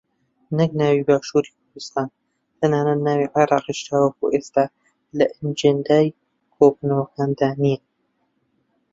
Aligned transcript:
نەک 0.57 0.71
ناوی 0.79 1.07
باشووری 1.09 1.55
کوردستان 1.57 2.07
تەنانەت 2.59 2.99
ناوی 3.07 3.31
عێراقیش 3.35 3.79
تاوەکو 3.87 4.31
ئێستا 4.33 4.65
لە 5.17 5.25
ئەجێندای 5.39 6.07
کۆبوونەوەکاندا 6.55 7.49
نییە 7.61 7.79